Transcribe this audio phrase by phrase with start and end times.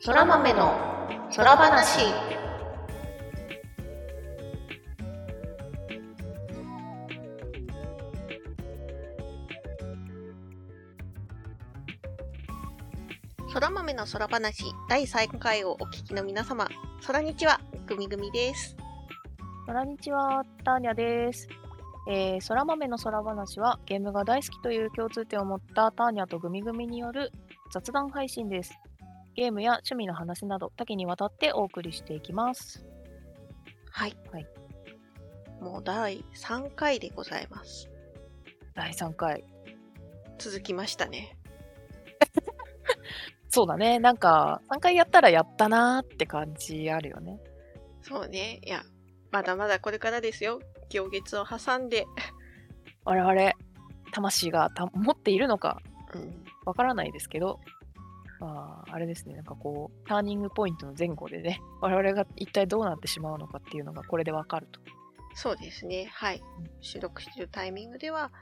[0.00, 0.78] そら豆の
[1.34, 1.98] 空話
[13.52, 16.68] そら豆の空話第3回をお聞きの皆様、
[17.00, 18.76] そらにちは、ぐみぐみです。
[19.66, 21.48] こんにちは、ターニャです。
[22.08, 27.32] えー、空豆の空話はゲームが大好きという共通点を持ったターニャとグミグミによる
[27.72, 28.78] 雑談配信です。
[29.38, 32.84] ゲームや趣味の話など多岐にわたってお送りしていきます。
[33.88, 34.16] はい。
[34.32, 34.46] はい
[35.60, 37.88] もう第3回でございます。
[38.74, 39.44] 第3回。
[40.38, 41.36] 続きましたね。
[43.48, 44.00] そうだね。
[44.00, 47.38] なんか3回やったらやったなーって感じあるよね。
[48.02, 48.58] そうね。
[48.64, 48.82] いや、
[49.30, 50.58] まだまだこれからですよ。
[50.90, 52.06] 行月を挟んで。
[53.04, 53.52] 我々、
[54.10, 55.80] 魂がた持っているのか
[56.12, 56.44] うん。
[56.66, 57.60] わからないですけど、
[58.40, 64.80] まあ、あれですね、なんかこう、ターニングポイントの前後でね、 我々が一体どうなってしまうのかっていうのがこれでわかると。
[65.34, 66.10] そうですね。
[66.12, 66.42] はい。
[66.80, 68.32] 収録しているタイミングでは、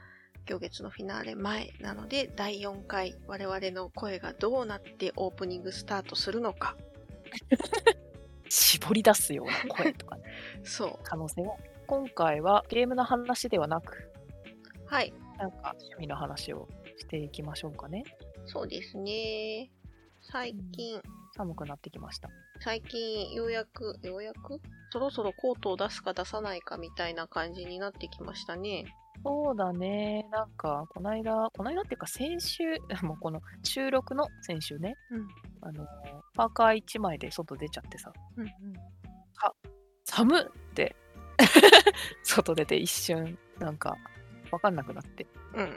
[0.45, 6.75] 行月のフィナーレ前なので、第4回、我々の声がどうなってオープニングスタートするのか。
[8.49, 10.23] 絞り出すよ うな声とかね、
[10.63, 11.55] そ可能性は。
[11.85, 14.85] 今回はゲームの話ではなく、う。
[14.85, 15.13] はい。
[15.37, 18.03] なんか趣味の話をしていきましょうかね。
[18.45, 19.69] そうですね。
[20.29, 21.01] 最近、
[21.35, 22.29] 寒くなってきました。
[22.59, 24.59] 最近、ようやく、ようやく？
[24.91, 28.85] そろそろコートを出すか出さないかみたいな感じになってきましたね。
[29.23, 30.27] そうだね。
[30.31, 32.63] なんか、この間、この間っていうか先週、
[33.03, 35.27] もうこの収録の先週ね、うん。
[35.61, 35.87] あの、
[36.33, 38.47] パーカー1枚で外出ちゃってさ、うん
[40.03, 40.95] 寒っって、
[42.23, 43.97] 外出て一瞬、なんか、
[44.51, 45.59] わかんなくなって、うん。
[45.59, 45.73] うんうん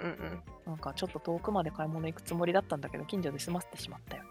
[0.67, 0.71] うん。
[0.71, 4.30] なんかちょっと遠くまで買い物行くつもりだったんだけど、近所で済ませてしまったよね。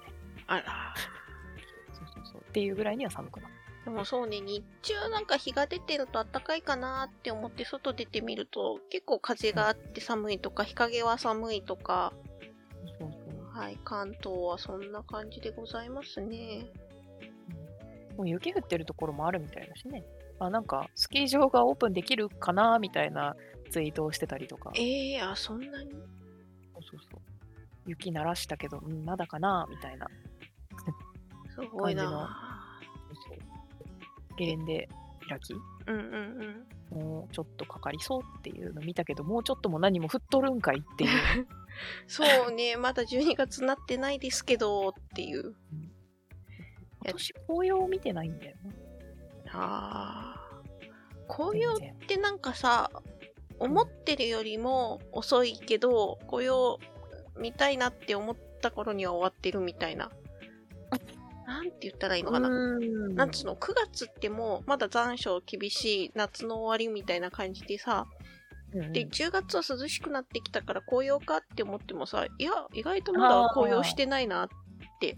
[0.49, 0.93] あら。
[1.93, 2.41] そうそうそう。
[2.41, 3.59] っていうぐらいには寒くなった。
[3.85, 12.13] でもそうね、日中なんか日が出てると暖かいかなって思って外出てみると結構風があって寒いとか日陰は寒いとか、
[12.99, 16.67] そうそうはい、関東はそんな感じでございますね。
[18.17, 20.03] もう雪降ってるところもあるみたいだしね。
[20.39, 23.35] あなんかスキー場がオープンできるかなみたいな
[23.71, 24.71] ツイートをしてたりとか。
[24.75, 25.91] ええー、あ、そんなに？
[25.91, 26.01] そう
[26.83, 27.21] そうそう
[27.87, 30.07] 雪鳴らしたけど、うん、まだかなみたいな。
[31.61, 32.79] すごい感じのな
[33.27, 33.37] そう
[34.37, 34.89] ゲレンデ
[35.27, 35.53] 開き？
[35.53, 36.99] うんうんうん。
[37.05, 41.47] もうちょっとかかりそうっていうの見たけど、もうちょっとも何も降っとるんかいっていう。
[42.07, 45.55] そうね、まだ12月なってないですけどっていう。
[47.03, 48.57] 今年紅葉を見てないんだよ
[49.45, 49.51] な。
[49.53, 50.39] ああ。
[51.27, 51.77] 紅葉っ
[52.07, 52.89] てなんかさ、
[53.59, 56.79] 思ってるよりも遅いけど、紅葉
[57.37, 60.11] 見たいなって思った頃には終わってるみたいな。
[61.49, 62.47] なんて言ったらいいのかな？
[62.47, 68.05] うんなんつうの、9月ってもうまだ残暑厳しい夏の終わりみたいな感じでさ、
[68.73, 74.47] うんうんで、10月は涼しくなってきたから紅葉かって思ってもさ、いや、意外とまだ紅葉してないな。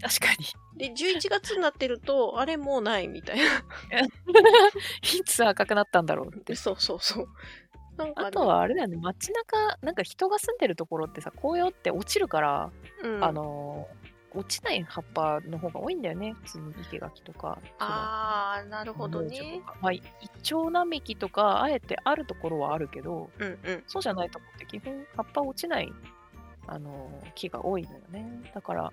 [0.00, 0.78] かに。
[0.78, 3.42] で、11月になってると、あれもうないみたいな。
[5.02, 6.54] いつ赤くなったんだろうって。
[6.54, 7.26] そうそうそう。
[7.98, 12.70] ねあとはあれだよね、街中、なんか人が住んでるところってさ、紅葉って落ちるから、
[13.02, 14.01] うん、あのー、
[14.34, 16.34] 落ちない葉っぱの方が多いんだよね。
[16.44, 17.58] 普通に生垣とか。
[17.78, 20.02] あー、なるほどねまあ、イ
[20.42, 23.82] チョウ並木とか、あえてあるところはあるけど、うんうん。
[23.86, 25.92] そうじゃないとこって基本葉っぱ落ちない、
[26.66, 28.42] あのー木が多いのよね。
[28.54, 28.92] だから、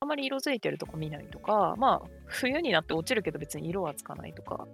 [0.00, 4.66] あまり色づいてるとこ見ないとか、まあ、冬になって落ちるけど別に色はつかないとか、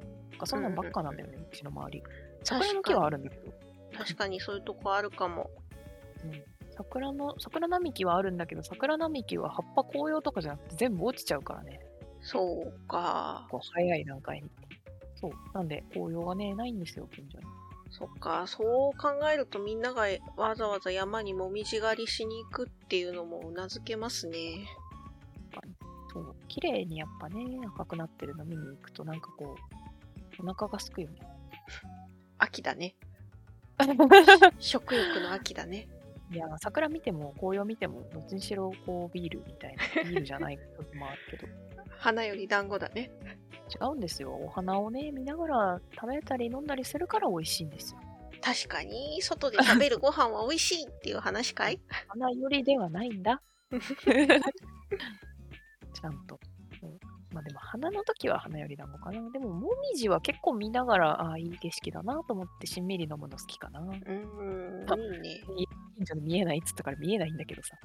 [0.44, 2.02] そんなんばっかなんだよね、うちの周り。
[2.44, 3.52] 桜の木はあるんだけど、
[3.98, 5.50] 確かにそういうとこあるかも。
[6.24, 6.44] うん、
[6.76, 11.80] 桜の、桜並木はあるんだけど、桜並木は葉っぱ紅葉とかじゃなくて全部落ちちゃうからね。
[12.20, 13.46] そうか。
[13.50, 14.50] こう早い段階に。
[15.14, 15.30] そう。
[15.54, 17.44] なんで、紅葉がね、ないんですよ、近所に。
[17.90, 18.46] そっか。
[18.46, 20.06] そう考えるとみんなが
[20.36, 24.66] わざわざ山にもみじ狩りしに行くっていうのもうなずけますね。
[26.12, 26.34] そう。
[26.48, 27.44] 綺麗にやっぱね、
[27.74, 29.56] 赤くなってるの見に行くと、なんかこ
[30.38, 31.20] う、お腹がすくよね。
[32.38, 32.96] 秋だね。
[34.58, 35.88] 食欲の秋だね。
[36.32, 41.46] いや、桜見ても、紅葉見ても、どっちにしろ、こう、ビールみたいな、ビールじゃない 時もあるけど、
[41.98, 43.10] 花より団子だね。
[43.68, 44.32] 違うんですよ。
[44.32, 48.00] お花をね、見ながら食べたり飲んだりするから美味しいんですよ。
[48.40, 51.80] 確かに、外で食べるご飯は美味しいっていう話かい？
[52.08, 53.42] 花よりではないんだ。
[55.92, 56.38] ちゃんと。
[57.36, 59.30] うんまあでも花の時は花より団子かな。
[59.30, 63.80] でももみじは結構見ながら、ああ、いい景色だなと思ってしんみり飲むの好きかな。
[63.80, 65.42] うーん、いいね。
[65.96, 67.76] 近所で見えないっつったから見えないんだけどさ。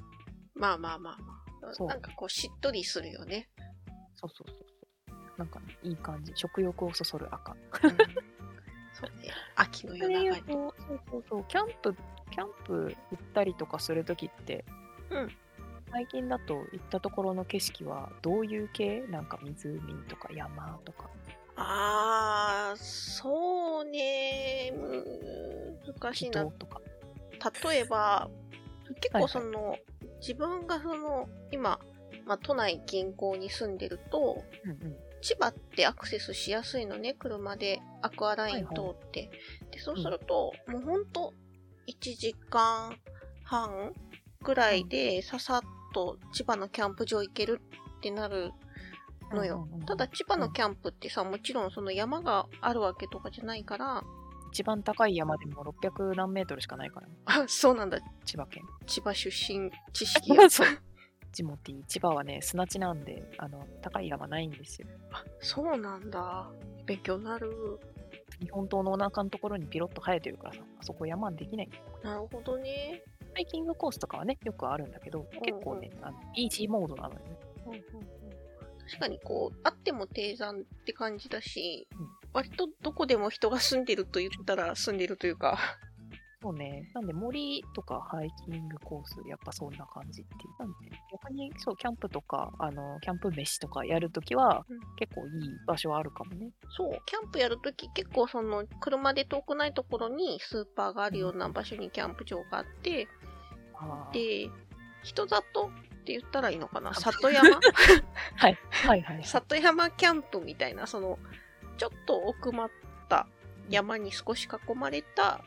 [0.54, 1.42] まあまあまあま
[1.84, 1.84] あ。
[1.86, 3.50] なんかこう、しっとりするよね。
[4.14, 4.56] そうそうそう
[5.08, 5.38] そう。
[5.38, 6.32] なんかね、いい感じ。
[6.34, 7.52] 食欲をそそる赤。
[7.52, 7.90] うん
[8.94, 9.30] そうね。
[9.56, 10.42] 秋の夜長い。
[10.42, 11.96] と、そうそうそう、キャンプ、
[12.30, 14.64] キャンプ行ったりとかするときって、
[15.10, 15.30] うん
[15.92, 19.02] 最近だと行ったところの景色はどういう系？
[19.08, 21.10] なんか湖とか山とか。
[21.56, 24.72] あー、そうね。
[24.74, 25.04] む
[26.00, 26.46] 難しいな。
[26.46, 26.80] とか。
[27.62, 28.30] 例えば、
[29.00, 29.76] 結はいはい構その、
[30.20, 31.78] 自分がその、今、
[32.24, 34.96] まあ、都内近郊に住んでると、うんうん。
[35.20, 39.30] 千葉ってアクセスしやすいのね、車でアクアライン通って。
[39.70, 41.34] で、そうすると、もうほんと、
[41.86, 42.96] 1時間
[43.44, 43.92] 半
[44.42, 45.60] ぐらいでささっ
[45.92, 47.60] と千葉のキャンプ場行ける
[47.98, 48.52] ってなる
[49.32, 49.68] のよ。
[49.86, 54.02] ただ千葉のキャンプってさ、もちろんその山があるわけとかじゃないから、
[54.52, 57.98] 一番高い山でも600何メートルしかないからね、あ、そうなんだ。
[58.26, 58.62] 千葉県。
[58.86, 60.48] 千葉出身知識が。
[60.50, 60.66] そう。
[61.32, 64.88] ジモティ、千葉はね、砂地なんで、あの、高い山ないんですよ。
[65.10, 66.50] あ、そうなんだ。
[66.84, 67.80] 勉強になる。
[68.40, 71.70] 日本刀のお腹のところにピロッと生えてるからさ、あそこ山できない。
[72.02, 73.02] なるほどね。
[73.34, 77.38] ハイキングコースとかはね、よくあるんだけど、結構ね、あのイージーモードなのよね。
[77.66, 77.82] うんうんうん
[78.84, 85.58] 確かにこう、あっても低山って感じだし、うん割とどこでも人が住んでると言ったら住んでるというか、
[86.42, 86.90] そうね。
[86.92, 90.58] なんで森とかハイキングコース、やっぱそんな感じっていう。
[90.58, 95.30] なんで、逆にそう、キャンプとか、あの、キャンプ飯とかやるときは、うん結構いい
[95.66, 96.50] 場所はあるかもね。
[96.76, 103.06] そう、キャンプやるとき結構その、車で遠くないところにスーパーがあるような場所にキャンプ場があって、
[104.12, 104.50] で、
[105.02, 106.94] 人里って言ったらいいのかな？
[106.94, 107.60] 里山？
[108.36, 109.24] はい、はい、はい。
[109.24, 111.18] 里山キャンプみたいな、その、
[111.76, 112.70] ちょっと奥まっ
[113.08, 113.26] た
[113.68, 115.44] 山に少し囲まれた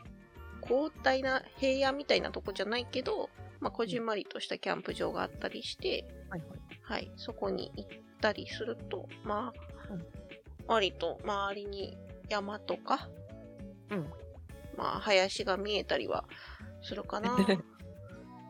[0.62, 3.30] 広大な平野みたいなとこじゃないけど、
[3.60, 6.50] まあ、こじんまりとしたキャンプ場があったりして、はい、はい。
[6.82, 7.88] はい、そこに行っ
[8.20, 10.06] たりすると、まあ、うん
[10.68, 11.96] 割と周りに
[12.28, 13.08] 山とか、
[13.90, 14.12] うん。
[14.76, 16.24] まあ、林が見えたりは
[16.82, 17.36] するかな。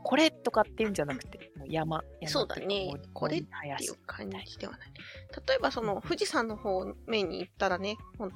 [0.08, 2.04] これとかっていうんじゃなくて、もう山。
[2.20, 4.92] 山そうだねこれっていう感じではない。
[5.48, 8.30] 例えばその富士山の方面に行ったらね、ほん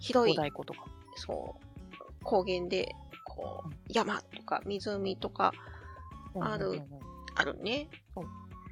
[0.00, 0.86] 広い小、太鼓とか。
[1.14, 5.52] そう、高原で、こううん、山とか湖とか
[6.40, 7.00] あるうんうんうんうん
[7.36, 7.88] あるね。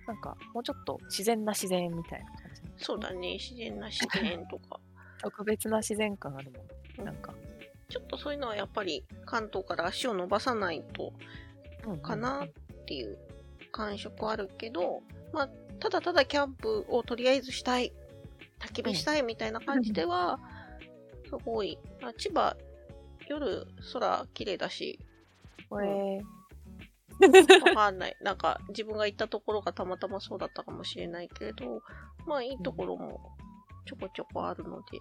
[0.08, 2.38] なんか、もうちょっと自然な自然みたいな感
[2.76, 2.84] じ。
[2.84, 4.80] そうだね、自然な自然とか。
[5.22, 6.64] 特別な自然感あるも
[6.98, 7.06] うんん。
[7.06, 7.32] なんか。
[7.88, 11.45] ちょっとそういうのはやっぱり関東から足を伸ばさないとうんうんうん
[12.02, 12.48] かなっ
[12.86, 13.18] ていう
[13.72, 15.02] 感触はあるけど、
[15.32, 15.48] まあ、
[15.80, 17.92] ただただキャンプをとりあえずしたい、
[18.60, 20.40] 焚き火したいみたいな感じでは、
[21.28, 22.56] すごい、まあ、千葉、
[23.28, 24.98] 夜空綺麗だし、
[25.68, 26.22] これ、
[27.18, 28.16] わかんない。
[28.20, 31.82] なんか自分が行ったところがたまたまそうだったかもしれないけれど、
[32.26, 33.32] まあいいところも
[33.86, 34.98] ちょこちょこあるので、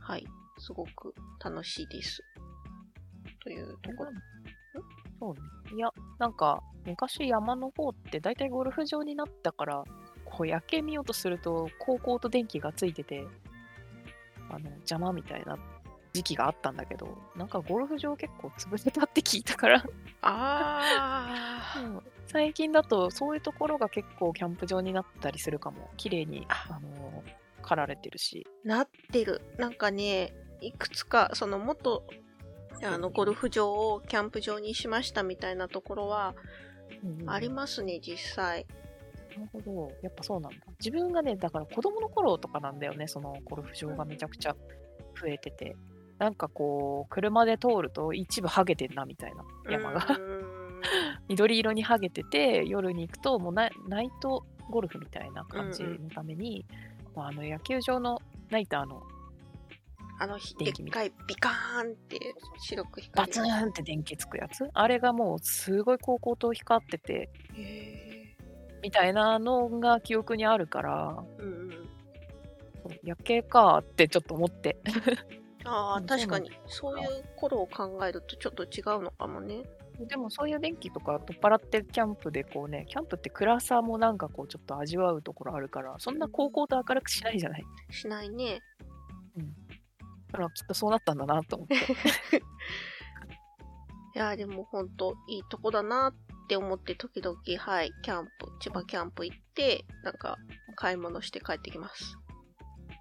[0.00, 0.26] はい、
[0.58, 2.22] すごく楽しいです。
[3.42, 4.10] というところ。
[5.22, 5.40] そうね。
[5.76, 9.84] いや、なんか、昔山の方って大体ゴルフ場になったから、
[10.24, 13.24] こう夜景見ようとすると、高校と電気がついてて、
[14.50, 15.56] あの、邪魔みたいな
[16.12, 19.84] 時期があったんだけど、なんかゴルフ場結構潰れたって聞いたから、
[20.22, 21.86] あー。
[21.86, 25.90] うん最近だとそういうところが結構キャンプ場になったりするかも。
[25.98, 27.22] 綺麗に、ああの
[27.60, 28.46] 刈られてるし。
[28.64, 29.42] なってる。
[29.58, 32.04] なんかね、いくつか、その元、
[32.84, 36.34] あの、ゴルフ場をキャンプ場にしましたみたいなところは
[37.26, 38.66] ありますね、実際。
[39.36, 39.92] なるほど。
[40.02, 40.58] やっぱそうなんだ。
[40.78, 44.56] 自分がね、だから子供の頃とかなんだよね、そのゴルフ場がめちゃくちゃ
[45.20, 45.76] 増えてて。
[46.18, 50.06] なんかこう、車で通ると一部ハゲてんなみたいな山が。
[51.28, 56.64] 緑色にハゲてて、夜に行くともうナナイトゴルフみたいな感じうんうんのために、
[57.14, 58.20] まあ、あの野球場の
[58.50, 59.02] ナイターの
[60.22, 62.20] あの、ひでっかいビカーンって
[62.60, 64.68] 白く光るバツンって電気つくやつ？
[64.72, 68.36] あれがもうすごい高校と光ってて、へ
[68.84, 71.88] みたいなのが記憶にあるから、ーうんうん。
[73.02, 74.76] 夜景かってちょっと思って。
[75.64, 76.52] ああ、 うん確かに。
[76.66, 79.64] そういう頃を考えるとちょっと違うのかもね。
[80.08, 87.64] でもそういう電気とか取っ払ってキャンプでこうね、キャンプって暗さもなんかこうちょっと味わうところあるから、そんな高校と明るくしないじゃない？
[87.90, 88.60] しないね。
[90.32, 91.74] だからきっとそうなったんだなと思って。
[94.14, 96.14] いやー、でもほんといいとこだなっ
[96.48, 100.36] て思って時々、はい、キャンプ、千葉キャンプ行って、なんか
[100.76, 102.18] 買い物して帰ってきます。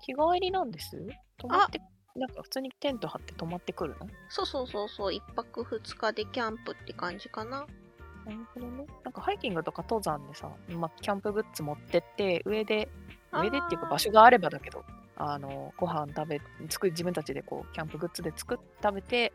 [0.06, 0.98] 日帰りなんです？
[1.38, 1.82] 泊まって、
[2.16, 4.08] なんか普通にテント張って泊まってくるの？
[4.30, 7.66] そうそうそうそう、一泊二日でキャンプって感じかな。
[8.26, 8.86] なるほどね。
[9.04, 12.90] なんかハイキングとか登山でさ、まあ、キャンプグッズ持ってって、上で
[13.34, 14.86] 上でっていうか場所があればだけど、
[15.24, 19.32] あのご飯食べ作り自分たちでこうキャンプグッズで作っ食べて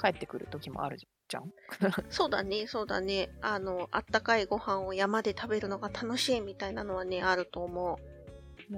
[0.00, 1.52] 帰ってくる時もあるじゃん。
[2.10, 3.30] そうだね、そうだね。
[3.40, 7.98] あの、あったかいご飯を山で食べるのが楽しいみたいなのはね、あると思
[8.70, 8.76] う。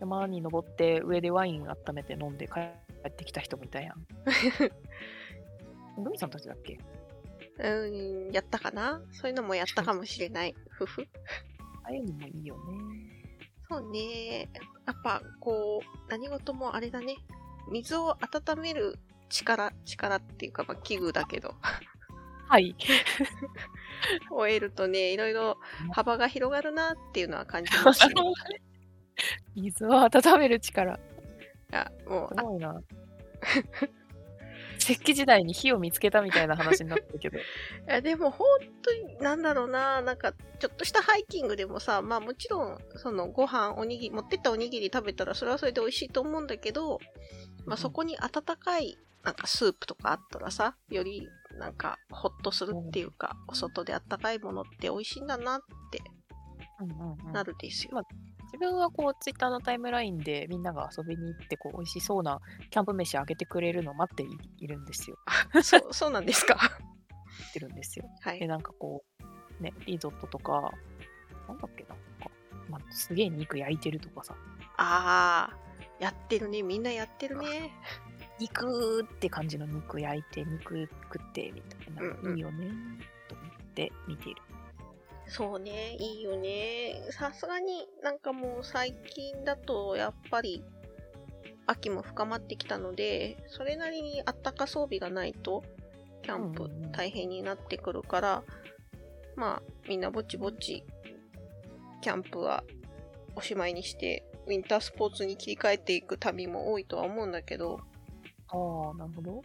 [0.00, 2.60] 山に登って上でワイン温めて飲んで帰
[3.08, 4.06] ってきた人もいたやん。
[6.02, 6.78] グミさんたちだっけ？
[7.58, 9.02] うん、やったかな？
[9.12, 10.54] そういうのもやったかもしれない。
[10.70, 11.02] ふふ。
[11.82, 13.07] ああいうのもいいよね。
[13.68, 14.48] そうね。
[14.86, 17.16] やっぱ、こう、何事もあれだね。
[17.70, 18.98] 水を温める
[19.28, 21.54] 力、力っていうか、まあ、器具だけど、
[22.48, 22.74] はい。
[24.30, 25.58] を得るとね、いろいろ
[25.92, 28.14] 幅が広がるなっていうのは感じますね。
[29.54, 30.94] 水を温める力。
[30.94, 30.98] い
[31.70, 32.80] や、もう、すごいな。
[34.92, 37.38] 石器時代に火を見つけたみたいな話になってるけど。
[37.38, 37.40] い
[37.86, 38.46] やでも本
[38.82, 46.98] 当になんだろうな、なんかちょっとしたハイキングでもさ、まあもちろんそのご飯、おにぎり、持ってったおにぎり食べたらそれはそれで美味しいと思うんだけど、
[47.66, 51.28] まあそこに温かいなんかスープとかあったらさ、より
[51.58, 56.00] なんかホッとするっていうか、お外で温かいものって美味しいんだなって
[56.80, 57.90] うんうんうんなるですよ。
[57.92, 58.02] ま
[58.48, 62.40] 自分はこう、ツイッターのタイムラインでみんなが遊びに行って、こう、美味しそうな
[62.70, 64.26] キャンプ飯あげてくれるのを待ってい
[64.58, 65.18] いるんですよ。
[65.62, 66.54] そう、そうなんですか？
[66.58, 68.04] 待ってるんですよ。
[68.24, 68.48] で、はい。
[68.48, 69.04] なんかこ
[69.60, 70.72] う、ね、リゾットとか、
[71.46, 72.30] なんだっけな、か
[72.68, 74.34] まあ、すげえ肉焼いてるとかさ、
[74.76, 76.62] あー、やってるね。
[76.62, 77.72] みんなやってるね。
[78.40, 82.68] 肉って感じの肉焼いて、肉食ってみたいな、うんうんいいよね、
[83.28, 84.42] と思って見ている。
[85.28, 87.02] そうね、いいよね。
[87.10, 90.64] さすがになんかもう最近だとやっぱり
[91.66, 95.62] 秋も深まってきたので、それなりにあったか装備がないと
[96.22, 98.42] キャンプうんうんうん大変になってくるから、
[99.36, 100.82] まあみんなぼちぼち
[102.00, 102.64] キャンプは
[103.36, 107.80] おしまいにしてウィンタースポーツに切り替えていく旅も多いとは思うんだけど、
[108.48, 109.42] ああ、なるほど。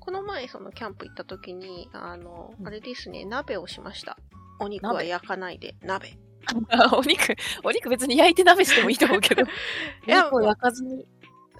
[0.00, 4.18] この前そのキャンプ行った時に、あの、うんあれですね、鍋をしました。
[4.60, 5.08] お肉は鍋？
[5.08, 6.18] 焼かないで、鍋。
[6.96, 7.34] お肉、
[7.64, 9.42] お肉別に焼いて鍋してもいいと思うけど、
[10.06, 11.06] いや肉を焼かずに。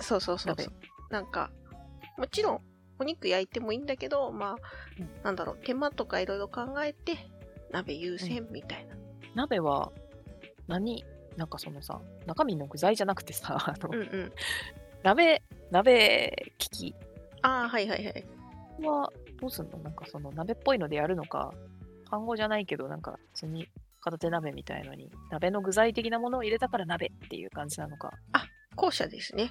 [0.00, 0.74] そうそうそう鍋そう。
[1.10, 1.50] なんか、
[2.16, 2.60] もちろん、
[2.98, 4.56] お肉焼いてもいいんだけど、まあ、
[4.98, 7.16] うんなんだろう、手間とかいろいろ考えて、
[7.70, 8.96] 鍋優先みたいな。
[9.34, 9.92] 鍋は
[10.68, 11.04] 何？
[11.36, 14.32] なんかそのさ、中身の具材じゃなくてさ、 あのうんうん。
[15.02, 16.94] 鍋、鍋機器
[17.42, 18.26] ああ、はいはいはい。
[18.82, 19.78] はどうすんの？
[19.78, 21.52] なんかその鍋っぽいのでやるのか、
[22.10, 23.68] 単語じゃないけど、なんか普通に
[24.00, 28.12] 片手鍋みたいのに、鍋の具材的なものを入れたから鍋っていう感じなのか。
[28.76, 29.50] 後者ですね。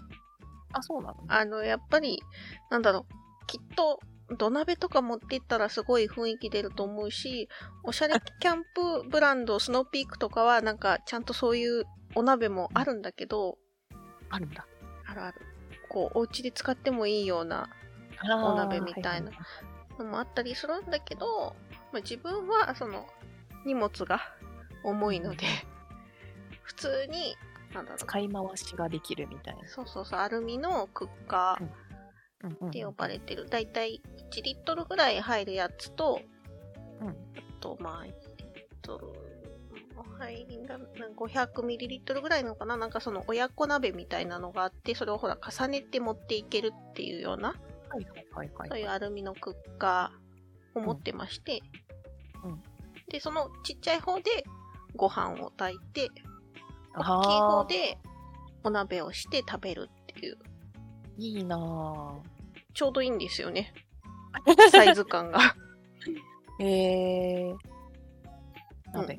[0.71, 2.21] あ、そうなのあの、やっぱり、
[2.69, 3.99] なんだろう、きっと、
[4.37, 7.47] 土鍋とか持っていったらすごい雰囲気出ると思うし、
[7.83, 11.83] おしゃれキャンプブランド、スノーピークとかは、なんか、ちゃんとそういう
[12.15, 13.57] お鍋もあるんだけど、
[14.29, 14.65] あるんだ。
[15.05, 15.41] あるある。
[15.89, 17.69] こう、お家で使ってもいいような
[18.43, 19.31] おお鍋みたいな
[19.99, 21.55] のもあったりするんだけど、
[21.95, 23.07] まあ、自分はその
[23.65, 24.19] 荷物が
[24.83, 25.45] 重いので、
[26.63, 27.37] 普通に、
[27.73, 29.65] なんだろう、使い回しができるみたいな。
[29.65, 36.19] そうそうそう、アルミのクッカーって呼ばれてる、だいたい1リットルぐらい入るやつと、
[36.99, 37.07] うん。
[37.07, 37.13] あ
[37.61, 39.07] と、まあ、1リットル、
[40.19, 40.77] 入りが
[41.15, 42.75] 500ミリリットルぐらいのかな。
[42.75, 47.55] なんかその親子鍋みたいなのがあって、それをほら重ねて持っていけるっていうような、
[47.87, 48.69] はいはいはいはい。
[48.69, 51.84] そういうアルミのクッカーを持ってまして、うん
[52.45, 52.63] うん
[53.09, 54.23] で、そのちっちゃい方で
[54.95, 56.09] ご飯を炊いて、
[56.93, 57.97] あ大きい方ーで
[58.63, 60.37] お鍋をして食べるっていう、
[61.17, 62.15] いいなぁ。
[62.73, 63.73] ちょうどいいんですよね。
[64.71, 65.55] サイズ感が。
[66.59, 67.55] えー、
[68.93, 69.15] 鍋。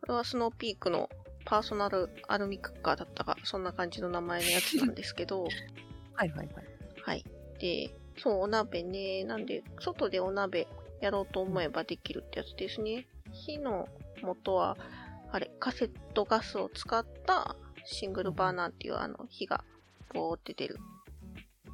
[0.00, 1.08] これはスノーピークの
[1.44, 5.44] パーソナルアルミクッカーだったか、そんな感じの名前のやつなんですけど、
[6.14, 6.48] はいはいはい。
[7.02, 7.24] はい。
[7.60, 9.24] で、そう、お鍋ね。
[9.24, 10.66] なんで、外でお鍋
[11.00, 13.06] やろうと思えばできるってやつですね。
[13.32, 13.88] 火の
[14.22, 14.76] 元は、
[15.30, 19.64] あれ、カセットガスを使ったシングルバーナーっていうあの火が
[20.14, 20.78] ボーって出る。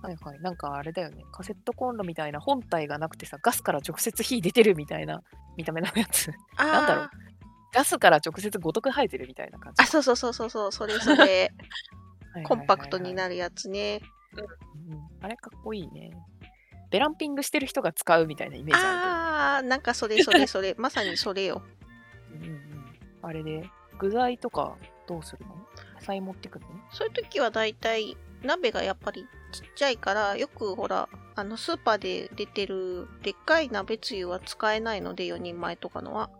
[0.02, 0.40] はいはい。
[0.40, 1.24] なんかあれだよね。
[1.32, 5.22] カセットコンロみたいな本体がなくてさ、ガスから直接火出てるみたいな
[5.56, 6.32] 見た目のやつ。
[6.58, 7.10] なんだろう
[7.72, 9.82] ガスから直接ごとく生えてるみたいな感じ。
[9.82, 11.52] あ、そうそうそうそうそう、それそれ、
[12.44, 13.16] コンパクトにる。
[13.16, 14.00] なるやつね。
[14.36, 14.52] うん
[15.20, 16.10] あれかっこいいね。
[16.92, 21.62] ベランピングしてる人が使うみたいなイメージああー、なんかそれそれそれ、 まさにそれよ。
[22.30, 22.60] うんうん、
[23.22, 23.68] あれで、
[23.98, 24.76] 具材とか
[25.08, 25.56] どうするの？
[25.94, 26.70] 野菜持ってくるの？
[26.92, 36.30] そういう時はだいたい鍋がやっぱりちっちゃいから、よくほら、あのスーパーで出てるでっかい鍋つゆは使えないので、4人前とかのは。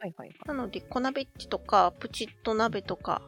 [0.00, 0.38] はいはいはい。
[0.46, 3.22] なので、小鍋っちとか、プチッと鍋とか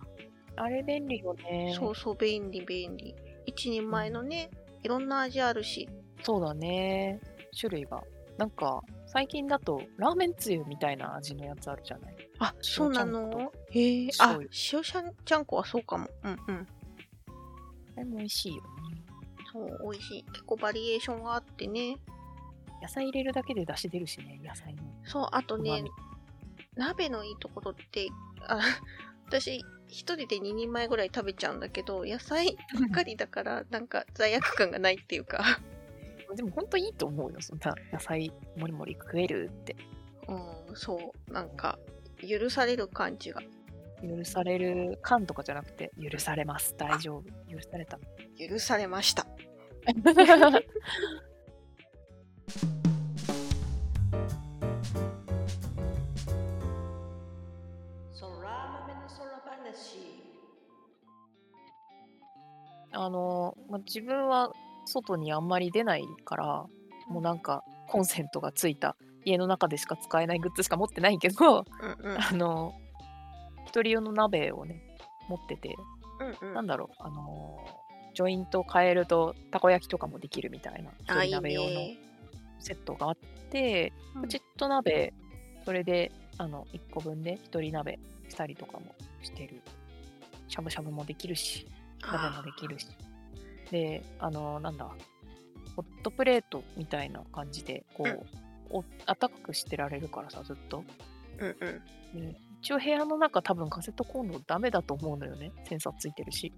[0.56, 1.75] あれ便利よね。
[1.76, 3.14] そうそう、便利便利。
[3.47, 4.50] 一人前のね、
[4.83, 5.88] いろんな味あるし。
[6.23, 7.21] そうだね。
[7.59, 8.02] 種類が。
[8.38, 12.16] なんか、最近だと、ラーメンつゆみたいな味のやつあるじゃない？
[12.40, 13.52] あ、そうなの？
[13.71, 14.09] へえ。
[14.18, 14.38] あ
[14.73, 16.09] 塩ちゃんちゃんこはそうかも。
[16.25, 16.68] うんうん。
[17.97, 18.68] あれも美味しいよね。
[19.52, 20.25] そう、美味しい。
[20.33, 21.97] 結構バリエーションがあってね。
[22.83, 24.83] 野菜入れるだけで出汁出るしね、野菜の。
[25.04, 25.85] そう、あとね
[26.75, 28.09] 鍋のいいところって、
[28.49, 28.59] あ
[29.28, 35.61] 私、一人で2人前ぐらい食べちゃうんだけど、野菜ばっかりだから、なんか罪悪感がないっていうか、
[36.35, 39.76] でも本当いいと思うよ、そんな野菜もりもり食えるって。
[40.29, 41.79] うん、そう、なんか、
[42.26, 43.41] 許される感じが。
[44.03, 47.23] 許される感とかじゃなくて、許されます、大丈夫。
[47.50, 47.99] 許された。
[48.38, 49.26] 許されました。
[62.97, 64.53] あの、まあ、自分は
[64.87, 66.67] 外にあんまり出ないから、
[67.09, 72.19] もうなんかコンセントがついた家の中でしか使えないグッズしか持ってないけど、うんうん。
[72.19, 72.75] あの、
[73.67, 74.81] 一人用の鍋をね、
[75.29, 75.75] 持ってて、
[76.43, 77.59] うんうんなんだろう、あの、
[78.14, 81.99] ジョイント変えるとたこ焼きとかもできるみたいな、一人鍋用のね。
[82.61, 83.17] セットがあっ
[83.50, 85.12] て、うんプチッと鍋、
[85.64, 87.99] それで、あの、1個分で一人鍋
[88.29, 89.61] したりとかもしてる。
[90.49, 91.67] しゃぶしゃぶもできるし、
[92.00, 92.88] 鍋もできるし。
[93.71, 94.87] で、あの、なんだ、
[95.76, 98.26] ホットプレートみたいな感じで、こう、
[98.71, 100.85] お暖かくしてられるからさ、ずっと。
[101.38, 101.56] うん
[102.14, 102.21] うん。
[102.21, 105.52] ね一応部屋の中多分カセットコンロダメだと思うのよね。
[105.68, 106.50] センサーついてるし。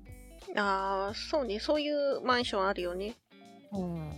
[0.57, 1.59] ああ、そうね。
[1.59, 3.15] そういうマンションあるよね。
[3.73, 4.13] うん。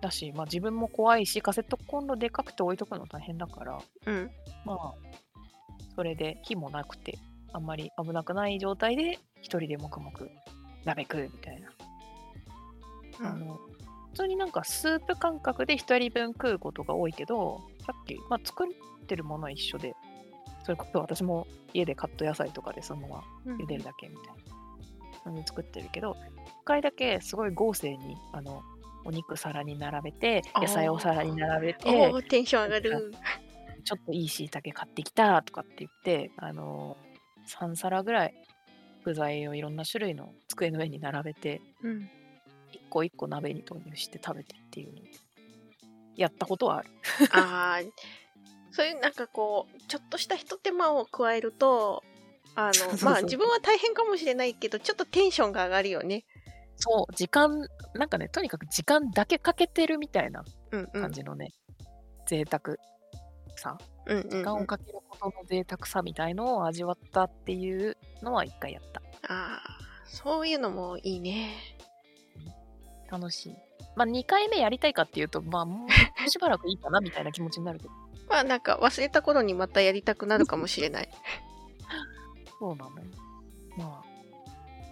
[0.00, 4.30] だし、まあ自分も怖いし、カセットコンロでかくて置いとくの大変だから、うん。
[4.64, 4.94] まあ、
[5.94, 7.18] それで火もなくて、
[7.52, 10.12] あんまり危なくない状態で、一人で黙々
[10.86, 11.73] 鍋食うみたいな。
[13.28, 13.60] うんあの
[14.14, 19.96] 普通になんかスープ感覚で一人分食うことが多いけど、さっき、まあ、作ってるものは一緒で、
[20.62, 28.62] それこそ私も家でカット野菜とかでそのまま茹でるだけみたいな感じで作ってるけど、一回だけすごい豪勢にあの
[29.04, 33.12] お肉皿に並べて、野菜お皿に並べて、テンション上がる。
[33.84, 38.34] ちょっといいしいたけ買ってきたとかって言って、あのー、3皿ぐらい
[39.04, 42.08] 具材をいろんな種類の机の上に並べて、うん。
[42.74, 45.04] 一個一個鍋に投入して食べてっていうのを
[46.16, 46.90] やったことはある。
[47.32, 47.82] ああ、
[48.70, 52.02] そういうなんかこう、ちょっとした一手間を加えると、
[52.54, 56.24] あの、まあ自分は大変かもしれないけど、ちょっとテンションが上がるよね。
[56.76, 61.02] そう、時間、なんかね、とにかく時間だけかけてるみたいなうんうん。
[61.02, 61.52] 感じのね、
[62.26, 62.76] 贅沢
[63.56, 69.00] さ、うんうん、時間をかけることの贅沢さみたいのを味わったっていうのは一回やった。
[69.32, 71.50] ああ、そういうのもいいね。
[73.14, 73.54] 楽しい。
[73.96, 75.88] まあ、2回目やりたいかっていうと、まあ、もう
[76.28, 77.90] しばらくいいかなみたいな気持ちになるけど。
[78.28, 81.08] まあなんか忘れた頃にまたやりたくなるかもしれない。
[82.58, 83.06] そうなのよ。
[83.76, 84.02] ま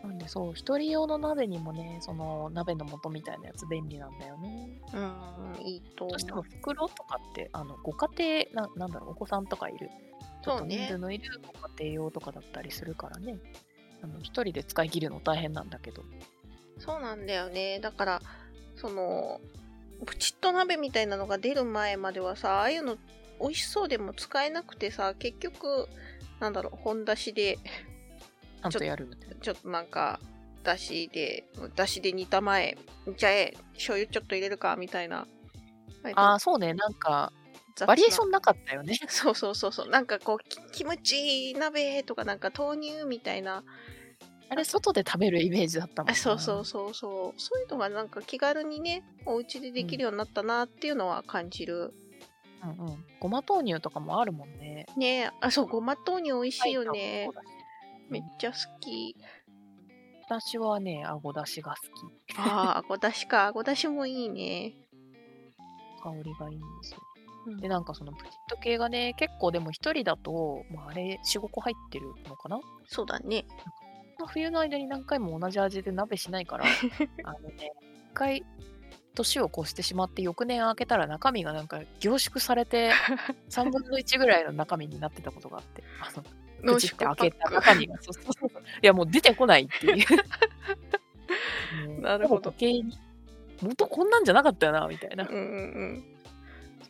[0.02, 4.68] あ、なんでそう、一人用の鍋にもね、その鍋の素みたいなやつ便利なんだよね。
[4.92, 6.42] うん、いいとどうしても。
[6.42, 9.90] 袋とかって、あのご家庭な、なんだろう、お子さんとかいる、
[10.44, 13.38] ちょっ人数のいるご家庭用とかだったりするからね、
[14.02, 16.02] あの一人で使い切るの大変なんだけど、
[16.84, 17.78] そうなんだよね。
[17.80, 18.22] だから、
[18.76, 19.40] その、
[20.04, 22.96] プチッと鍋みたいなのが出る前まではさ、ああいうの
[23.40, 25.88] 美味しそうでも使えなくてさ、結局、
[26.40, 27.58] なんだろう、本出しで、
[28.62, 29.36] ちゃんとやるみたいな。
[29.36, 30.18] ちょっとなんか、
[30.64, 31.44] だしで、
[31.76, 32.76] だしで煮たまえ、
[33.16, 35.26] じゃあえ、醤油ちょっと入れるか、みたいな。
[36.14, 37.32] ああ、そうね、なんか、
[37.86, 38.98] バリエーションなかったよね。
[39.08, 39.88] そうそうそうそう。
[39.88, 43.62] なんかこう、キキムチ鍋とかなんか豆乳みたいな。
[44.52, 47.40] あれ、外で食べるイメージだったもんあなそうそうそうそう。
[47.40, 51.94] そういうのがなんか気軽にね、お家でできるようになったなっていうのは感じる。
[52.62, 53.04] うんうん。
[53.18, 54.84] ごま豆乳とかもあるもんね。
[54.94, 57.34] ねえ、あ、そう、ごま豆乳美味しいよねそう。
[57.34, 57.46] だし
[58.10, 59.16] めっちゃ好き。
[60.28, 62.38] 私はね、あごだしが好き。
[62.38, 63.46] ああ、あごだしか。
[63.46, 64.74] あごだしもいいね。
[66.02, 66.98] 香りがいいんですよ。
[67.46, 72.60] うんで、なんかそのプチッと系がね、結構でも一人だと、まあ、あれ、4、5個入ってるのかな？
[72.86, 73.46] そうだね。
[74.26, 76.64] 冬の間に何回も同じ味で鍋しないから、
[77.24, 77.72] あのね、
[78.10, 78.44] 一回、
[79.14, 82.92] 年を越してしまって、翌年開けたら中身がなんか凝縮されて、
[83.50, 86.22] 3分の1ぐらいの中身になってたことがあって、あの、
[86.76, 87.50] って開けた。
[87.50, 88.50] 中身が、そうそうそう。
[88.82, 90.06] いや、もう出てこないっていう。
[92.00, 92.52] なるほど
[93.62, 95.26] 元こんなんじゃなかったよな、みたいな。
[95.28, 96.04] うんうん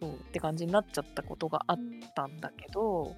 [0.02, 1.78] そうって感じになっちゃったことがあっ
[2.16, 3.14] たんだけど、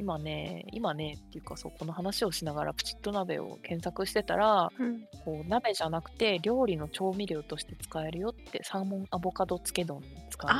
[0.00, 5.00] 今ね、今ねっていうかそう、この話をしながらプチッと鍋を検索してたら、うん。
[5.26, 10.54] こう鍋じゃなくて料理の調味料として使えるよってサーモンアボカド漬け丼に使うっ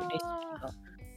[0.00, 0.72] ていうレシピが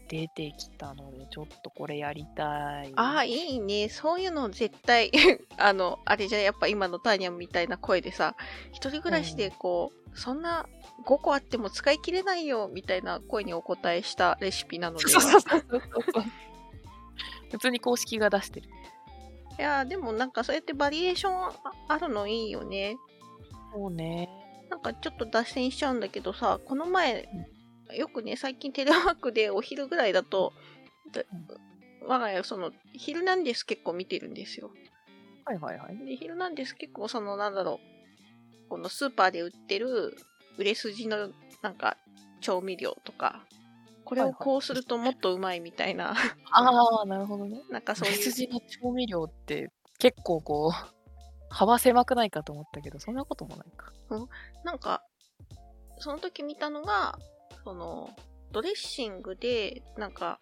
[0.09, 2.91] 出てきたのでちょっとこれやりたい。
[2.97, 3.87] ああ、いいね。
[3.87, 5.09] そういうの絶対、
[5.57, 8.35] あの、あれじゃやっぱ今のターニャンみたいな声でさ、
[8.73, 10.65] 一人暮らしでこう、そんな
[11.05, 15.05] 5個あっても使い切れないよ、みたいな声にお答えしたレシピなので。
[17.51, 18.69] 普通に公式が出してる。
[19.59, 21.53] いやーでもなんかそうやってバリエーションあ
[21.89, 22.95] あるのいいよね。
[23.73, 24.29] そうね。
[24.69, 27.27] なんかちょっと脱線しちゃうんだけどさ、この前、
[27.93, 30.53] よくね、最近テレワークでお昼ぐらいだと、
[31.11, 31.23] だ
[32.03, 34.71] 我が家、その、ヒルナンデス結構見てるんですよ。
[35.45, 35.97] はいはいはい。
[36.05, 37.79] で、ヒルナンデス結構その、なんだろ
[38.65, 40.15] う、このスーパーで売ってる
[40.57, 41.29] 売れ筋の
[41.61, 41.97] なんか
[42.39, 43.45] 調味料とか、
[44.11, 46.11] これをこうするともっとうまいみたいな、
[46.51, 47.61] ああ、なるほどね。
[47.69, 50.71] なんかそういう、別の調味料って結構こう、
[51.49, 53.93] 幅狭くないかと思ったけど、そんなこともないか。
[54.65, 55.01] なんか、
[55.99, 57.17] その時見たのが、
[57.63, 58.13] その、
[58.51, 60.41] ドレッシングで、なんか、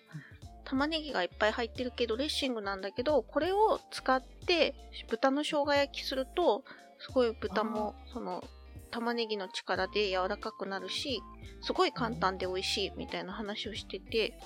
[0.63, 4.73] 玉ねぎがいっぱい入ってるけど、ドレッシングなんだけど、これを使って、
[5.11, 6.63] 豚の生姜焼きすると、
[6.97, 8.43] すごい豚も、その、
[8.89, 11.21] 玉ねぎの力で柔らかくなるし、
[11.61, 14.39] すごい簡単で美味しいみたいな話をしてて、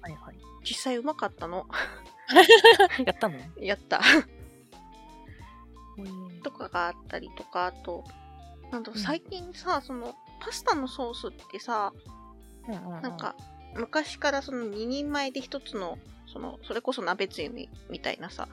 [0.00, 0.36] はいはい。
[0.62, 1.66] 実際うまかったの。
[3.04, 3.38] やったの？
[3.60, 4.00] やった。
[5.98, 8.04] うんとかがあったりとか、あと、
[8.70, 11.92] なんだろううん最近さ、その、パスタのソースってさ、
[12.68, 13.34] うんなんか、
[13.74, 18.48] 昔からその2人前で1つの、その、それこそ鍋つゆみみたいなさ、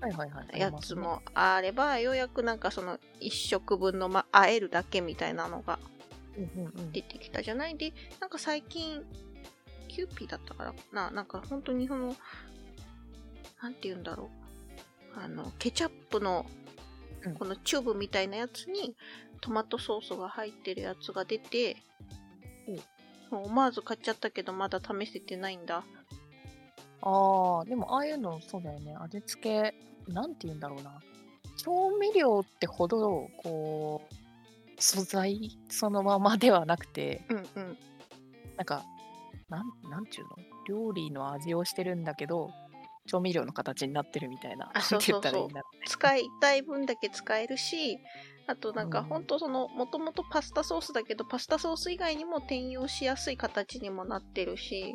[0.00, 0.58] はいはいはい。
[0.60, 5.78] やつもあれば、ようやくなんかその1食分の、ま、あえるだけみたいなのが。
[6.92, 7.76] 出てきたじゃない？
[7.76, 9.02] で、なんか最近、
[9.88, 12.14] キューピーだったからな、なんか本当にその、
[13.60, 14.30] なんて言うんだろ
[15.16, 15.18] う。
[15.18, 16.46] あの、ケチャップの
[17.24, 18.94] うん、このチューブみたいなやつに、
[19.40, 21.76] トマトソースが入ってるやつが出て、
[23.32, 25.82] もう思わず買っちゃったけど、まだ試せてないんだ。
[27.02, 28.94] ああ、でもああいうのそうだよね。
[29.00, 29.74] 味付け、
[30.08, 31.00] なんて言うんだろうな。
[31.56, 34.14] 調味料ってほど、こう、
[34.78, 37.78] 素材そのままではなくて、うんうん。
[38.56, 38.84] なんか、
[39.48, 40.30] なん、なんちゅうの？
[40.68, 42.50] 料理の味をしてるんだけど、
[43.06, 44.70] 調味料の形になってるみたいな。
[44.74, 45.48] あそうそうそう
[45.86, 47.98] 使いたい分だけ使えるし、
[48.46, 54.94] あとなんかうんほんとその、もともとパスタソースだけど、パスタソース以外にも転用しやすい形にもなってるし、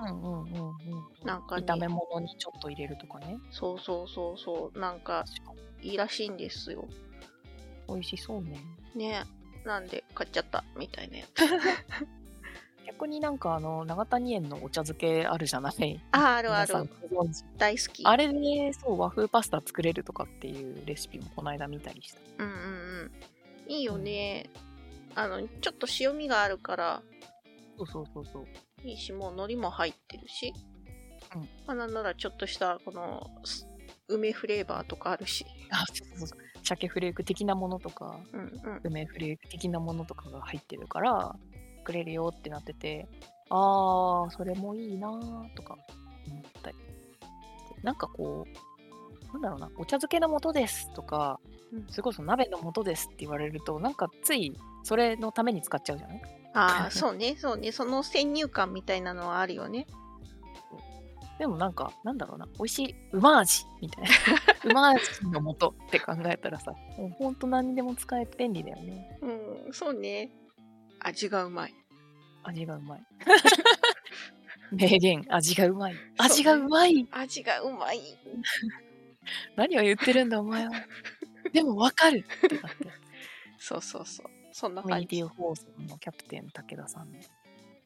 [0.00, 0.04] う。
[0.04, 0.76] うんうんうんうん。
[1.24, 3.38] なんかね炒め物にちょっと入れるとかね。
[3.50, 5.24] そうそうそうそう、なんか
[5.82, 6.86] いいらしいんですよ。
[7.88, 8.58] 美味しそうね。
[8.94, 9.24] ね
[9.64, 11.42] なんで買っちゃったみたいなやつ。
[12.86, 16.00] 逆になんかあの、長谷園のお茶漬けあるじゃない？
[16.12, 16.74] あ、あるある。
[17.58, 18.04] 大好き。
[18.04, 22.20] あれで、そう、和風パスタ作れるとかっていうレシピもこの間見たりした。
[22.42, 22.56] うんうん
[23.66, 23.70] うん。
[23.72, 24.48] いいよね。
[25.14, 27.02] あの、ちょっと塩味があるから、
[27.76, 28.46] そうそうそうそう。
[28.84, 30.52] いいし、もう海苔も入ってるし。
[31.34, 33.66] うんまあ、なんならちょっとした、この、す
[34.08, 35.44] 梅フレーバーとかあるし。
[35.70, 36.38] あ、そうそうそう。
[36.64, 38.80] 鮭フレーク的なものとか、うんうん。
[38.84, 41.36] 梅フレーク的なものとかが入ってるから、
[41.78, 43.08] 作れるよってなってて、
[43.50, 45.76] あー、それもいいなーとか
[46.26, 46.76] 思ったり。
[47.82, 51.40] なんかこう、なんだろうな、お茶漬けの素ですとか、
[51.72, 56.22] うんそれこそ鍋の素ですって言われると、なんかついそれのために使っちゃうじゃない？
[56.58, 57.70] ああ、 そうね、そうね。
[57.70, 59.86] その先入観みたいなのはあるよね。
[61.38, 64.10] でもなんか、なんだろうな、美味しい、うま味みたいな。
[64.64, 69.18] うま味の素って考えたらさ、もうほんと何にでも使えて便利だよね。
[69.22, 70.32] うん、そうね。
[70.98, 71.74] 味がうまい。
[72.42, 73.06] 味がうまい。
[74.72, 75.96] 名言、味がうまい。
[76.18, 78.00] 味がうまい味がうまい。
[79.54, 80.72] 何を言ってるんだお前は。
[81.52, 82.88] でもわかるってなって。
[83.58, 84.37] そうそうそう。
[84.58, 85.02] そんな感じ。
[85.02, 87.18] ニティ放送のキャプテン武田さんの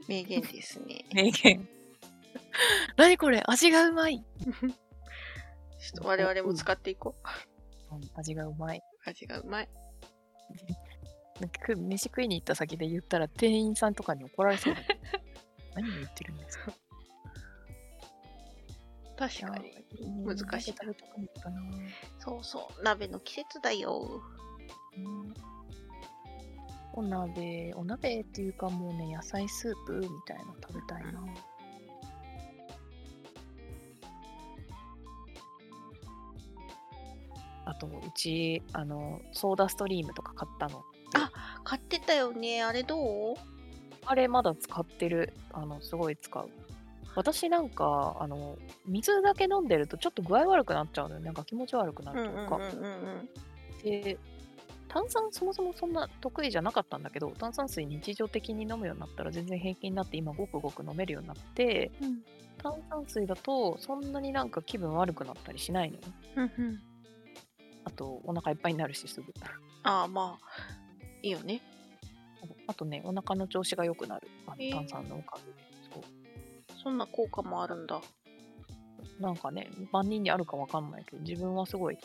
[0.08, 1.04] 名言ですね。
[1.12, 1.68] 名言。
[2.96, 3.42] 何これ？
[3.46, 7.14] 味がうまい、ちょっと我々も使っていこ
[7.90, 7.94] う。
[7.96, 8.80] うん味がうまい。
[9.04, 9.68] 味がうまい。
[11.40, 14.74] なんかく飯食いに行った先で言ったら店員さんとかに怒られそう
[15.74, 16.72] 何を言ってるんですか？
[19.18, 19.74] 確かに。
[20.24, 21.60] 難しい食べたくなったな
[22.18, 22.82] そうそう。
[22.82, 24.22] 鍋の季節だよ。
[24.96, 25.34] うん
[26.94, 31.24] お鍋、お鍋っていうかもうね、野菜スープみたいなの食べたいな。
[37.64, 40.84] あと、うち、あの、ソーダストリームとか買ったの。
[41.64, 42.62] 買ってたよね。
[42.62, 43.36] あれどう？
[44.04, 45.32] あれまだ使ってる。
[45.52, 46.50] あの、すごい使う。
[47.14, 51.20] 私なんか、あの、水だけ飲んでるとちょっと具合悪くなっちゃうのよ。
[51.20, 52.56] なんか気持ち悪くなうんうんるというか。
[52.56, 53.28] うんうん
[53.84, 54.18] で、
[54.92, 62.18] 炭酸そもそもそんな得意じゃなかったんだけど、炭酸水日常的に飲むようになったら全然平気になって、今ごくごく飲めるようになって、うん。
[62.58, 66.02] 炭酸水だとそんなになんか気分悪くなったりしないのよ。
[66.36, 66.82] うんうん。
[67.84, 69.32] あと、お腹いっぱいになるし、すぐ。
[69.82, 70.46] ああ、まあ、
[71.22, 71.60] いいよね。
[72.66, 74.28] あとね、お腹の調子が良くなる。
[74.46, 75.58] あの炭酸のおかげで。
[75.92, 76.02] そう
[76.82, 78.00] そんな効果もあるんだ。
[79.20, 81.96] なんかね、万人にあるかわかんないけど、自分はすごい、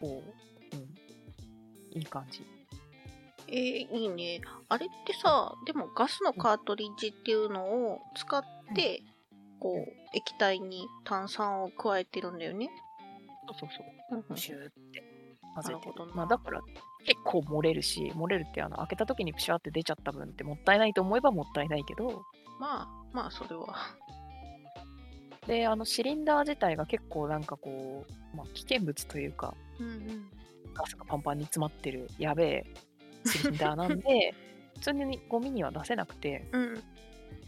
[0.00, 0.22] こう、うん、
[1.98, 2.44] いい感じ。
[3.48, 3.56] えー、
[3.90, 4.40] いいね。
[4.68, 8.42] あれってさ、でもガスのカートリッジっていうのを使っ
[8.74, 9.02] て、
[9.60, 12.70] こう、液体に炭酸を加えてるんだよね。
[13.58, 13.82] そうそ
[14.14, 15.02] ううんそう、シューって
[15.54, 16.60] 混ぜてなるほどなまあだから、
[17.06, 22.22] 結構漏れるし、漏れるってあの開けた時にプシャーって出ちゃった分ってもったいないと思えばもったいないけど、
[22.60, 23.74] まあ、まあ、それは。
[25.46, 30.30] で、あのシリンダー自体が結構なんかこう、まあ、危険物というか、うんうん。
[30.78, 32.64] ガスがパンパンに詰まってるやべえ
[33.24, 34.34] シリンダーなんで、
[34.76, 36.82] 普通にゴミには出せなくて、うん。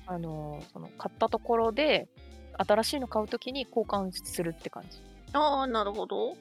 [0.06, 2.08] あのその買ったところで
[2.58, 5.00] 新しいの買うときに交換するって感じ。
[5.32, 6.36] ああ、なるほど。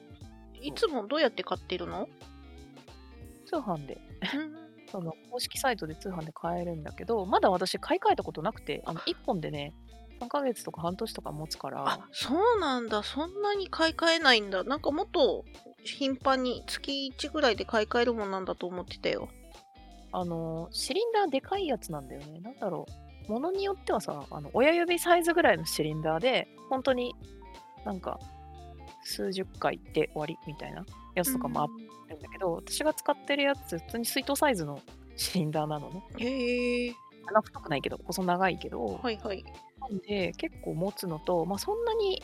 [0.60, 2.08] いつもどうやって買ってるの？
[3.46, 4.00] 通販で、
[4.34, 4.56] うん。
[4.90, 9.72] その公式サイトで通販で買えるんだけど、まだ私買い替えたことなくて、あの1本でね、
[10.20, 13.04] 3ヶ月とか半年とか持つからあ、、そうなんだ。
[13.04, 14.64] そんなに買い替えないんだ。
[14.64, 15.44] なんかもっと
[15.84, 19.28] 頻繁に月1ぐらいで買い替えるもんなんだと思ってたよ。
[20.12, 22.40] あのシリンダーでかいやつなんだよね。
[22.40, 22.86] なんだろ
[23.28, 23.32] う。
[23.32, 27.14] ものによってはさ、あの親指サイズぐらいのシリンダーで、本当に
[27.84, 28.18] なんか
[29.04, 31.66] 数十回で終わりみたいなやつとかもあ
[32.08, 34.80] るんだけど、私が使ってるやつ、普通に水筒サイズの
[35.16, 36.02] シリンダーなのね。
[36.18, 36.94] へえ。
[37.28, 39.44] 穴太くないけど、細長いけど、はいはい。
[39.80, 42.22] なんで結構持つのと、まあ、そんなにい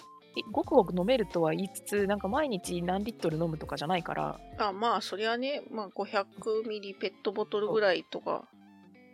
[0.50, 8.48] ごくごく飲めるとは言いつつ、なんか毎日何リットル飲むとかじゃないから、あまあ、そりゃね、まあ、500ミリペットボトルぐらいとか。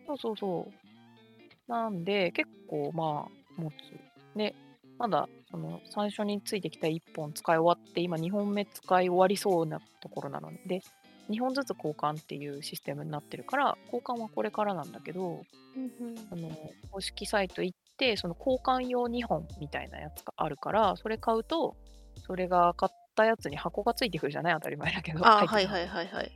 [0.06, 1.70] そうそうそう。
[1.70, 3.74] なんで結構まあ持つ。
[4.36, 4.54] で、
[4.98, 10.82] まだその最初についてきた1本使い終わって、今2本目使い終わりそうなところなので、
[11.30, 15.42] 2本ずつ交換っていうシステムになってるから、交換はこれからなんだけど、
[16.30, 16.50] あの
[16.90, 21.76] 公式サイト行って、その交換用2本みたいなやつがあるから、それ買うと、
[22.26, 24.54] それが買ったやつに箱がついてくるじゃない？
[24.54, 25.24] 当たり前だけど。
[25.26, 26.32] あはいはいはいはい。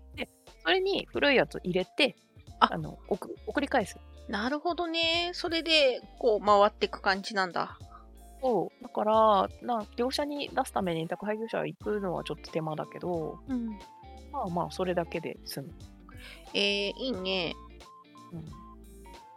[0.63, 2.17] それに古いやつ入れて、
[2.61, 3.99] ああの送送り返す。
[4.29, 5.31] なるほどね。
[5.33, 7.79] それで、こう、回っていく感じなんだ。
[8.43, 8.83] そう。
[8.83, 13.69] だから、な業者に出すために宅配業者行くのはちょっと手間だけど、うん。
[14.33, 15.75] まあまあ、それだけで済む。
[16.55, 17.55] えー、いいね。
[18.33, 18.45] うん、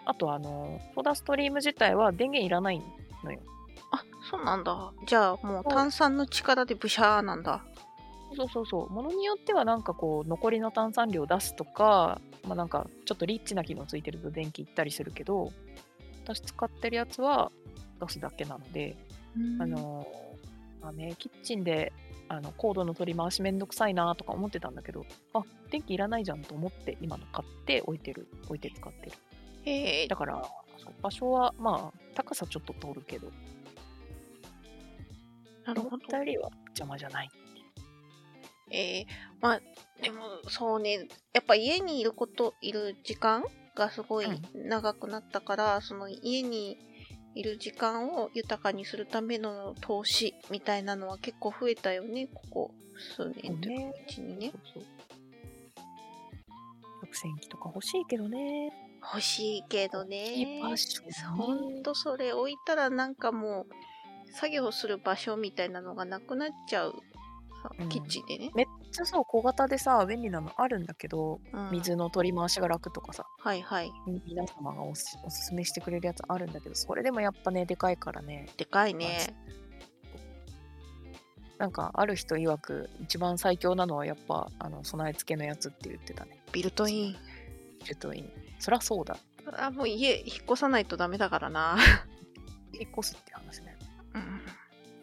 [0.10, 2.82] あと、あの、ソーダストリーム自体は電源いらない
[3.24, 3.39] のよ。
[3.91, 4.91] あ、そうなんだ。
[5.06, 7.63] じゃあ、もう炭酸の力でブシャーなんだ。
[8.36, 8.89] そうそうそう。
[8.89, 15.52] ものによっては、なんかこう、残りの炭酸量を出すとか、まあなんか、ちょっとリッチな機能ついてると電気いったりするけど、
[16.24, 17.52] 私使ってるやつは
[18.02, 18.98] 出すだけなので、
[19.60, 20.08] あの
[20.82, 21.93] まあね、キッチンで
[22.30, 29.12] あのコードの取り回しめんどくさいなとか思ってたんだけど、あ電気いらないじゃんと思って今の買って置いてる、置いて使ってる。
[29.69, 30.41] へえだから、
[31.01, 33.32] 場所はまあ高さちょっと通るけど、
[35.65, 35.99] なるほど思っ。
[36.10, 37.29] たよりは邪魔じゃない。
[38.71, 39.05] えー、
[39.41, 39.62] まあ、
[40.01, 43.43] でも、そうね、やっぱ家にいること、いる時間
[43.75, 46.77] がすごい長くなったから、その家に
[47.36, 52.71] いる時間を豊かにするための投資みたいなのは結構増えたよね、ここ
[53.17, 54.51] 数年というか、うちにね。
[54.51, 54.84] そうそう
[57.01, 58.88] 食洗機とか欲しいけどね。
[59.01, 60.62] 欲しいけどね。
[61.38, 66.95] ほんとそれ置いたらなんかもう、作業する場所みたいなのがなくなっちゃう。
[67.62, 68.51] さうんキッチンでね。
[68.55, 73.91] めっちゃそう、小型でさ、便利なのあるんだけど、うん水の取り回しが楽とかさ、はいはい。
[74.07, 79.35] み皆様がおすおすすめしてくれるやつあるんだけど、それでもやっぱね、でかいからね、でかいね。
[81.57, 86.41] なんかある人曰く、一番最強なのはやっぱ、あの備え付けのやつって言ってたね。
[86.53, 87.15] ビルトイン。
[87.83, 88.48] ちょっといい。
[88.60, 89.17] そりゃそうだ。
[89.58, 91.78] あ、もう家引っ越さないとダメだからな。
[92.74, 93.78] 引っ越すって話ね。
[94.13, 94.26] うん、い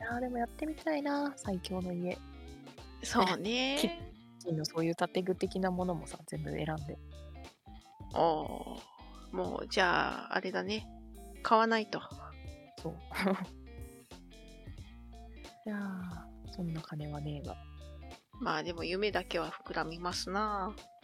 [0.01, 2.19] やーでもやってみたいな、最強の家。
[3.03, 3.77] そうね。
[3.81, 3.90] キッ
[4.38, 6.99] チンのそういう建具的なものもさ、全部選んで。
[8.14, 8.81] おー
[9.33, 10.87] もうじゃあ、あれだね。
[11.42, 12.01] 買わないと。
[12.83, 12.97] そう。
[15.66, 17.57] いやー、そんな金はねえが。
[18.40, 20.75] まあでも夢だけは膨らみますな。
[20.75, 20.95] あ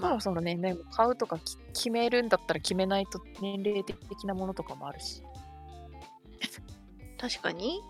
[0.00, 5.22] そろそろね、でも買うとかき決めるんだったら決めないと年齢的なものとかもあるし。
[7.18, 7.82] 確かに。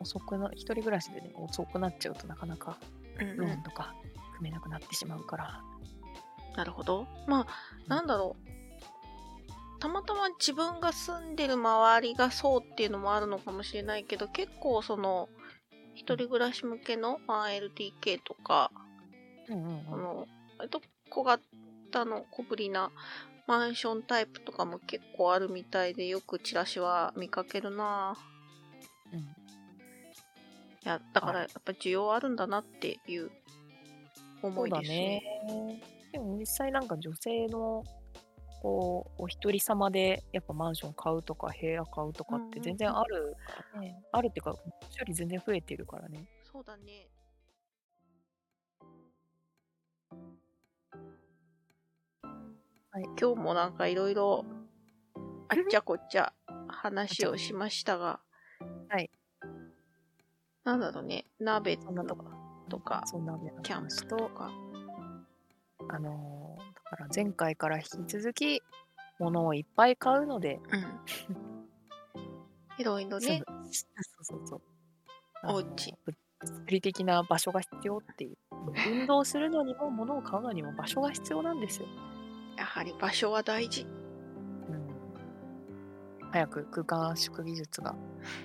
[0.00, 2.78] 遅くな、一人暮らしでね、遅くなっちゃうとなかなか
[3.20, 3.94] うんローンとか
[4.38, 5.60] 組めなくなってしまうから。
[6.56, 7.06] なるほど。
[7.26, 9.80] まあ、なんだろう。
[9.80, 15.28] たまたま自分が住んでる周りがそうっていうのもあるのかもしれないけど、結構その、
[15.94, 18.70] 一人暮らし向けの 1LDK とか、
[19.48, 19.99] うんうんうん。
[20.60, 22.90] 割と小型の小ぶりな
[23.46, 29.24] マンションタイプとかも結構あるみたいで、よくチラシは見かけるなぁうんい
[30.84, 33.30] や、だからやっぱ需要あるんだなっていう
[34.42, 35.20] 思いですね。
[35.46, 35.82] ね。
[36.12, 37.84] でも実際なんか女性の
[38.62, 44.00] こうお一人様でやっぱマンション買うとか部屋買うとかって全然あるからね。
[44.12, 46.24] あるっていうか、昔より全然増えてるからね。
[46.50, 47.08] そうだね。
[52.92, 54.44] はい今日もなんかいろいろ
[55.48, 56.32] あっちゃこっちゃ
[56.66, 58.20] 話をしましたが、
[58.88, 59.10] はい。
[60.64, 62.04] なんだろうね、鍋とこ
[62.68, 64.50] とか、そんなねキャンプとか、
[65.88, 68.60] あのーだから前回から引き続き
[69.20, 70.80] 物をいっぱい買うので、うん。
[72.76, 73.86] いろいろね、そ
[74.20, 74.60] うそうそう。
[75.44, 78.36] お家あの物理的な場所が必要っていう。
[78.90, 81.86] 運動するのにも物を買うのにも場所が必要なんですよ。
[82.60, 83.86] やはり場所は大事。
[86.30, 87.96] 早く空間圧縮技術が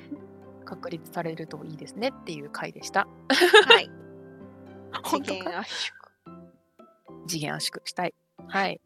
[0.64, 3.10] 確立されるといいですねっていう回でした。
[3.68, 3.92] はい。
[5.04, 5.98] 次元圧縮。
[7.28, 8.16] 次元圧縮したい。
[8.48, 8.80] はい。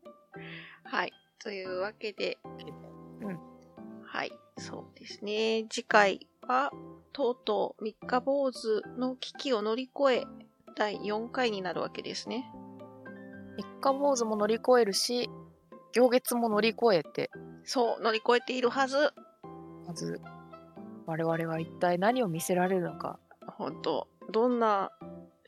[0.83, 1.13] はい。
[1.37, 2.39] というわけで、
[3.21, 3.39] うん
[4.03, 4.31] はい。
[4.57, 5.67] そうですね。
[5.69, 6.71] 次回は、
[7.13, 10.27] とうとう三日坊主の危機を乗り越え、
[10.75, 12.51] 第4回になるわけですね。
[13.59, 15.29] 三日坊主も乗り越えるし、
[15.91, 17.29] 行月も乗り越えて、
[17.63, 19.11] そう、乗り越えているはず。
[19.85, 20.21] まず
[21.05, 23.19] 我々は一体何を見せられるのか、
[23.57, 24.91] 本当どんな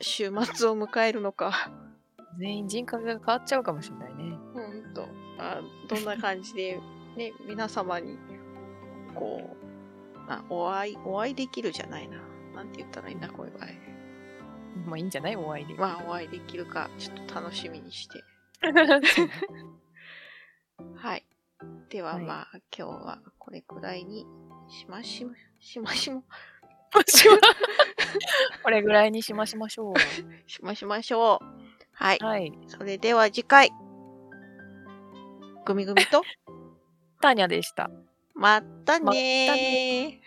[0.02, 1.71] 週末を迎えるのか。
[2.38, 4.38] 全員人格が変わっちゃうかもしれないね。
[4.54, 5.04] 本当
[5.38, 6.82] あどんな感じで、
[7.15, 8.17] ね、皆様に、
[9.15, 12.17] こう、あお会い、お会いできるじゃないな。
[12.56, 13.90] なんて言ったらいいんだ、こういう場合。
[14.86, 15.36] まあいいんじゃない？
[15.36, 15.73] お会いで。
[15.75, 18.23] まあ、お会いできるか、ちょっと楽しみにして。
[20.95, 21.25] はい。
[21.89, 24.25] では、はいまあ、今日はこれくらいに
[24.69, 26.23] しましま、しましま、
[28.63, 29.93] これぐらいにしましましょ
[30.47, 31.45] しましましょう。
[31.93, 32.17] はい。
[32.21, 32.25] う。
[32.25, 32.51] はい。
[32.67, 33.71] それでは次回。
[35.65, 36.23] ぐみぐみと、
[37.21, 37.89] ターニャでした。
[38.34, 39.05] またねー。
[39.05, 40.21] またね